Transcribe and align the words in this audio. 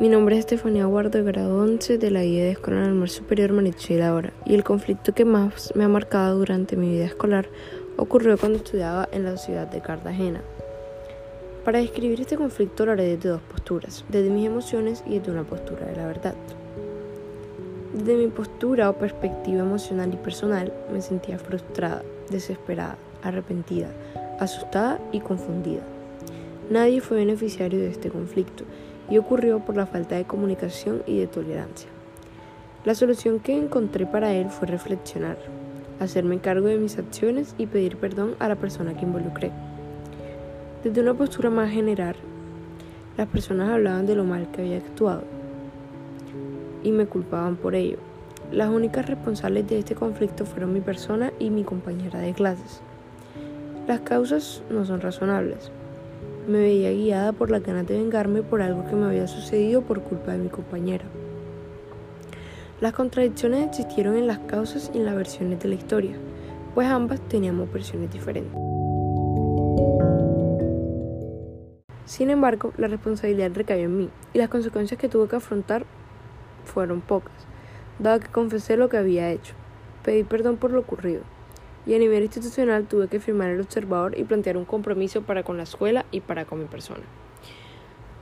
Mi 0.00 0.08
nombre 0.08 0.34
es 0.34 0.46
Estefanía 0.46 0.86
Guardo, 0.86 1.22
grado 1.22 1.58
11 1.58 1.98
de 1.98 2.10
la 2.10 2.22
guía 2.22 2.44
de 2.44 2.52
Escuela 2.52 2.80
Normal 2.86 3.10
Superior 3.10 3.52
Marichel 3.52 4.00
Hora, 4.00 4.32
y 4.46 4.54
el 4.54 4.64
conflicto 4.64 5.12
que 5.12 5.26
más 5.26 5.74
me 5.76 5.84
ha 5.84 5.88
marcado 5.88 6.38
durante 6.38 6.74
mi 6.74 6.88
vida 6.88 7.04
escolar 7.04 7.50
ocurrió 7.98 8.38
cuando 8.38 8.56
estudiaba 8.56 9.10
en 9.12 9.24
la 9.24 9.36
ciudad 9.36 9.66
de 9.66 9.82
Cartagena. 9.82 10.40
Para 11.66 11.80
describir 11.80 12.18
este 12.18 12.38
conflicto 12.38 12.86
lo 12.86 12.92
haré 12.92 13.14
desde 13.14 13.28
dos 13.28 13.42
posturas, 13.42 14.06
desde 14.08 14.30
mis 14.30 14.46
emociones 14.46 15.04
y 15.06 15.18
desde 15.18 15.32
una 15.32 15.44
postura 15.44 15.84
de 15.84 15.96
la 15.96 16.06
verdad. 16.06 16.34
Desde 17.92 18.16
mi 18.16 18.28
postura 18.28 18.88
o 18.88 18.94
perspectiva 18.94 19.60
emocional 19.60 20.14
y 20.14 20.16
personal 20.16 20.72
me 20.90 21.02
sentía 21.02 21.38
frustrada, 21.38 22.02
desesperada, 22.30 22.96
arrepentida, 23.22 23.90
asustada 24.38 24.98
y 25.12 25.20
confundida. 25.20 25.82
Nadie 26.70 27.02
fue 27.02 27.18
beneficiario 27.18 27.80
de 27.80 27.90
este 27.90 28.08
conflicto 28.08 28.64
y 29.10 29.18
ocurrió 29.18 29.58
por 29.58 29.76
la 29.76 29.86
falta 29.86 30.16
de 30.16 30.24
comunicación 30.24 31.02
y 31.06 31.18
de 31.18 31.26
tolerancia. 31.26 31.90
La 32.84 32.94
solución 32.94 33.40
que 33.40 33.56
encontré 33.56 34.06
para 34.06 34.32
él 34.32 34.48
fue 34.48 34.68
reflexionar, 34.68 35.36
hacerme 35.98 36.38
cargo 36.38 36.68
de 36.68 36.78
mis 36.78 36.96
acciones 36.96 37.54
y 37.58 37.66
pedir 37.66 37.96
perdón 37.98 38.36
a 38.38 38.48
la 38.48 38.56
persona 38.56 38.94
que 38.94 39.04
involucré. 39.04 39.50
Desde 40.82 41.02
una 41.02 41.12
postura 41.12 41.50
más 41.50 41.70
general, 41.70 42.16
las 43.18 43.26
personas 43.26 43.68
hablaban 43.68 44.06
de 44.06 44.14
lo 44.14 44.24
mal 44.24 44.50
que 44.50 44.62
había 44.62 44.78
actuado 44.78 45.24
y 46.82 46.92
me 46.92 47.04
culpaban 47.04 47.56
por 47.56 47.74
ello. 47.74 47.98
Las 48.50 48.70
únicas 48.70 49.06
responsables 49.06 49.68
de 49.68 49.80
este 49.80 49.94
conflicto 49.94 50.46
fueron 50.46 50.72
mi 50.72 50.80
persona 50.80 51.32
y 51.38 51.50
mi 51.50 51.64
compañera 51.64 52.20
de 52.20 52.32
clases. 52.32 52.80
Las 53.86 54.00
causas 54.00 54.62
no 54.70 54.86
son 54.86 55.00
razonables, 55.00 55.70
me 56.46 56.58
veía 56.58 56.90
guiada 56.92 57.32
por 57.32 57.50
la 57.50 57.60
ganas 57.60 57.86
de 57.86 57.98
vengarme 57.98 58.42
por 58.42 58.62
algo 58.62 58.86
que 58.86 58.96
me 58.96 59.06
había 59.06 59.26
sucedido 59.26 59.82
por 59.82 60.02
culpa 60.02 60.32
de 60.32 60.38
mi 60.38 60.48
compañera. 60.48 61.04
Las 62.80 62.92
contradicciones 62.94 63.68
existieron 63.68 64.16
en 64.16 64.26
las 64.26 64.38
causas 64.38 64.90
y 64.94 64.98
en 64.98 65.04
las 65.04 65.14
versiones 65.14 65.60
de 65.60 65.68
la 65.68 65.74
historia, 65.74 66.16
pues 66.74 66.88
ambas 66.88 67.20
teníamos 67.28 67.70
versiones 67.72 68.10
diferentes. 68.10 68.52
Sin 72.06 72.30
embargo, 72.30 72.72
la 72.76 72.88
responsabilidad 72.88 73.52
recayó 73.54 73.84
en 73.84 73.96
mí 73.96 74.10
y 74.32 74.38
las 74.38 74.48
consecuencias 74.48 74.98
que 74.98 75.08
tuve 75.08 75.28
que 75.28 75.36
afrontar 75.36 75.84
fueron 76.64 77.00
pocas, 77.00 77.46
dado 77.98 78.20
que 78.20 78.28
confesé 78.28 78.76
lo 78.76 78.88
que 78.88 78.96
había 78.96 79.30
hecho. 79.30 79.54
Pedí 80.02 80.24
perdón 80.24 80.56
por 80.56 80.72
lo 80.72 80.80
ocurrido 80.80 81.22
y 81.86 81.94
a 81.94 81.98
nivel 81.98 82.22
institucional 82.22 82.86
tuve 82.86 83.08
que 83.08 83.20
firmar 83.20 83.50
el 83.50 83.60
observador 83.60 84.18
y 84.18 84.24
plantear 84.24 84.56
un 84.56 84.64
compromiso 84.64 85.22
para 85.22 85.42
con 85.42 85.56
la 85.56 85.62
escuela 85.62 86.04
y 86.10 86.20
para 86.20 86.44
con 86.44 86.60
mi 86.60 86.66
persona. 86.66 87.02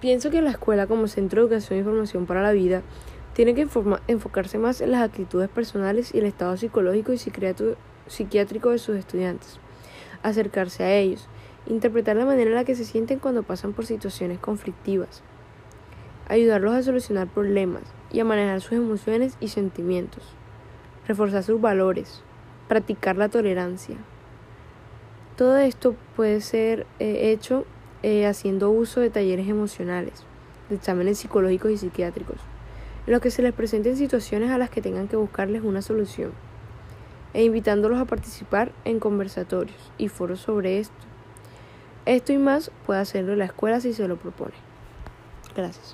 Pienso 0.00 0.30
que 0.30 0.42
la 0.42 0.50
escuela 0.50 0.86
como 0.86 1.08
centro 1.08 1.40
de 1.40 1.46
educación 1.46 1.78
y 1.78 1.82
formación 1.82 2.26
para 2.26 2.42
la 2.42 2.52
vida 2.52 2.82
tiene 3.32 3.54
que 3.54 3.66
enfocarse 4.06 4.58
más 4.58 4.80
en 4.80 4.92
las 4.92 5.02
actitudes 5.02 5.48
personales 5.48 6.14
y 6.14 6.18
el 6.18 6.26
estado 6.26 6.56
psicológico 6.56 7.12
y 7.12 7.18
psiquiátrico 7.18 8.70
de 8.70 8.78
sus 8.78 8.96
estudiantes, 8.96 9.58
acercarse 10.22 10.84
a 10.84 10.94
ellos, 10.94 11.28
interpretar 11.66 12.16
la 12.16 12.26
manera 12.26 12.50
en 12.50 12.56
la 12.56 12.64
que 12.64 12.74
se 12.74 12.84
sienten 12.84 13.18
cuando 13.18 13.42
pasan 13.42 13.72
por 13.72 13.86
situaciones 13.86 14.38
conflictivas, 14.38 15.22
ayudarlos 16.28 16.74
a 16.74 16.82
solucionar 16.82 17.26
problemas 17.28 17.82
y 18.12 18.20
a 18.20 18.24
manejar 18.24 18.60
sus 18.60 18.74
emociones 18.74 19.36
y 19.40 19.48
sentimientos, 19.48 20.22
reforzar 21.08 21.42
sus 21.42 21.60
valores, 21.60 22.22
practicar 22.68 23.16
la 23.16 23.28
tolerancia. 23.28 23.96
Todo 25.36 25.56
esto 25.56 25.96
puede 26.16 26.40
ser 26.40 26.86
eh, 26.98 27.32
hecho 27.32 27.66
eh, 28.02 28.26
haciendo 28.26 28.70
uso 28.70 29.00
de 29.00 29.10
talleres 29.10 29.48
emocionales, 29.48 30.24
de 30.68 30.76
exámenes 30.76 31.18
psicológicos 31.18 31.72
y 31.72 31.78
psiquiátricos, 31.78 32.36
en 33.06 33.12
los 33.12 33.20
que 33.20 33.30
se 33.30 33.42
les 33.42 33.52
presenten 33.52 33.96
situaciones 33.96 34.50
a 34.50 34.58
las 34.58 34.70
que 34.70 34.80
tengan 34.80 35.08
que 35.08 35.16
buscarles 35.16 35.62
una 35.62 35.82
solución, 35.82 36.32
e 37.32 37.44
invitándolos 37.44 37.98
a 37.98 38.04
participar 38.04 38.72
en 38.84 39.00
conversatorios 39.00 39.92
y 39.98 40.08
foros 40.08 40.40
sobre 40.40 40.78
esto. 40.78 40.94
Esto 42.06 42.32
y 42.32 42.38
más 42.38 42.70
puede 42.86 43.00
hacerlo 43.00 43.34
la 43.34 43.46
escuela 43.46 43.80
si 43.80 43.92
se 43.92 44.06
lo 44.06 44.16
propone. 44.16 44.54
Gracias. 45.56 45.92